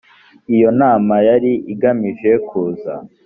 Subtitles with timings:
[0.55, 2.93] iyo nama yari igamije kuza